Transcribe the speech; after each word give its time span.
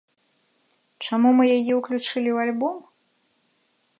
Чаму 1.07 1.29
мы 1.39 1.43
яе 1.57 1.73
ўключылі 1.81 2.29
ў 2.35 2.47
альбом? 2.47 2.77